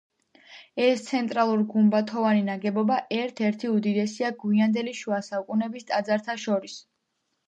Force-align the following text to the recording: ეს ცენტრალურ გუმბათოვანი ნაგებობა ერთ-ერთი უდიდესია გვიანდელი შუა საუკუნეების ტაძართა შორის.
ეს 0.83 1.01
ცენტრალურ 1.07 1.59
გუმბათოვანი 1.73 2.41
ნაგებობა 2.47 2.97
ერთ-ერთი 3.17 3.69
უდიდესია 3.73 4.31
გვიანდელი 4.39 4.95
შუა 5.01 5.21
საუკუნეების 5.27 5.87
ტაძართა 5.93 6.37
შორის. 6.45 6.79